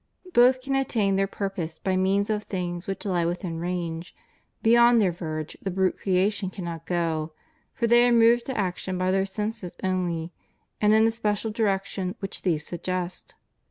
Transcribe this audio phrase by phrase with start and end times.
[0.33, 4.15] Both can attain their purpose by means of things which lie within range;
[4.63, 7.33] beyond their verge the brute creation cannot go,
[7.75, 10.31] for they are moved to action by their senses only,
[10.81, 13.35] and in the special direction which these suggest.